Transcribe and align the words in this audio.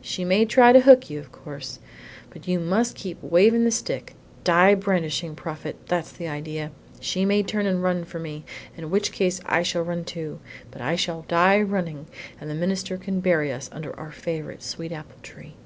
She 0.00 0.24
may 0.24 0.44
try 0.44 0.70
to 0.70 0.78
hook 0.78 1.10
you, 1.10 1.18
of 1.18 1.32
course, 1.32 1.80
but 2.30 2.46
you 2.46 2.60
must 2.60 2.94
keep 2.94 3.20
waving 3.20 3.64
the 3.64 3.72
stick, 3.72 4.14
die 4.44 4.76
brandishing, 4.76 5.34
Prophet, 5.34 5.74
that's 5.88 6.12
the 6.12 6.28
idea! 6.28 6.70
She 7.00 7.24
may 7.24 7.42
turn 7.42 7.66
and 7.66 7.82
run 7.82 8.04
for 8.04 8.20
me, 8.20 8.44
in 8.76 8.90
which 8.92 9.10
case 9.10 9.40
I 9.44 9.64
shall 9.64 9.82
run 9.82 10.04
too; 10.04 10.38
but 10.70 10.80
I 10.80 10.94
shall 10.94 11.22
die 11.26 11.60
running, 11.60 12.06
and 12.40 12.48
the 12.48 12.54
minister 12.54 12.96
can 12.96 13.18
bury 13.18 13.52
us 13.52 13.68
under 13.72 13.92
our 13.98 14.12
favorite 14.12 14.62
sweet 14.62 14.92
apple 14.92 15.18
tree!" 15.20 15.56